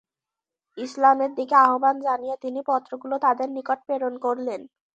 ইসলামের 0.77 1.31
দিকে 1.35 1.55
আহবান 1.65 1.95
জানিয়ে 2.01 2.35
তিনি 2.43 2.59
পত্রগুলো 2.69 3.15
তাদের 3.25 3.47
নিকট 3.57 3.79
প্রেরণ 3.85 4.13
করলেন। 4.25 4.61